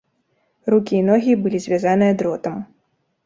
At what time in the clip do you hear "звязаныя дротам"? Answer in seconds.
1.65-2.57